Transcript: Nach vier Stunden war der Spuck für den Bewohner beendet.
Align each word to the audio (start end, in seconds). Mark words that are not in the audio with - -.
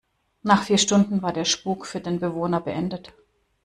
Nach 0.41 0.63
vier 0.63 0.79
Stunden 0.79 1.21
war 1.21 1.31
der 1.31 1.45
Spuck 1.45 1.85
für 1.85 2.01
den 2.01 2.19
Bewohner 2.19 2.59
beendet. 2.59 3.13